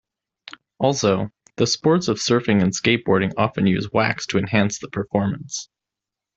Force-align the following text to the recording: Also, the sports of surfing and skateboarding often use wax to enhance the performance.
Also, 0.79 1.29
the 1.57 1.67
sports 1.67 2.07
of 2.07 2.17
surfing 2.17 2.63
and 2.63 2.73
skateboarding 2.75 3.31
often 3.37 3.67
use 3.67 3.91
wax 3.93 4.25
to 4.25 4.39
enhance 4.39 4.79
the 4.79 4.87
performance. 4.89 5.69